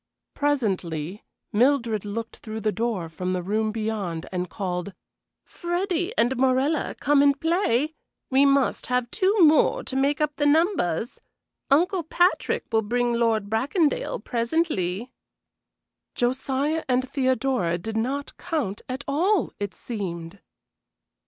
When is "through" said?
2.37-2.61